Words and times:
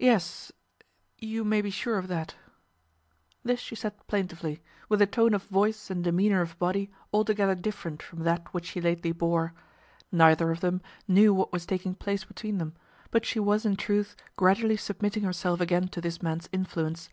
"Yes; 0.00 0.50
you 1.16 1.44
may 1.44 1.62
be 1.62 1.70
sure 1.70 1.96
of 1.96 2.08
that." 2.08 2.34
This 3.44 3.60
she 3.60 3.76
said 3.76 3.92
plaintively, 4.08 4.60
with 4.88 5.00
a 5.00 5.06
tone 5.06 5.32
of 5.32 5.44
voice 5.44 5.90
and 5.90 6.02
demeanour 6.02 6.40
of 6.40 6.58
body 6.58 6.90
altogether 7.14 7.54
different 7.54 8.02
from 8.02 8.24
that 8.24 8.52
which 8.52 8.66
she 8.66 8.80
lately 8.80 9.12
bore. 9.12 9.54
Neither 10.10 10.50
of 10.50 10.58
them 10.60 10.82
knew 11.06 11.32
what 11.32 11.52
was 11.52 11.66
taking 11.66 11.94
place 11.94 12.24
between 12.24 12.58
them; 12.58 12.74
but 13.12 13.24
she 13.24 13.38
was, 13.38 13.64
in 13.64 13.76
truth, 13.76 14.16
gradually 14.34 14.76
submitting 14.76 15.22
herself 15.22 15.60
again 15.60 15.86
to 15.90 16.00
this 16.00 16.20
man's 16.20 16.48
influence. 16.50 17.08